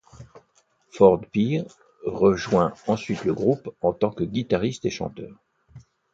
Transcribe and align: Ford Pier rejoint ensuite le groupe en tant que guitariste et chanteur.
Ford 0.89 1.21
Pier 1.31 1.63
rejoint 2.05 2.73
ensuite 2.87 3.23
le 3.23 3.35
groupe 3.35 3.69
en 3.81 3.93
tant 3.93 4.09
que 4.09 4.23
guitariste 4.23 4.83
et 4.85 4.89
chanteur. 4.89 5.37